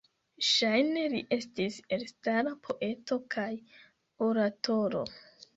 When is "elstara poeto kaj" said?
1.97-3.47